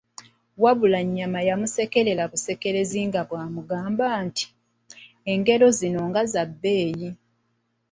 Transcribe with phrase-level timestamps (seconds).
[0.63, 4.45] Wabula Nyaama yamusekerera busekerezi nga bw'amugamba nti,
[5.31, 7.21] engero zino nga za bbeeyi nnyo!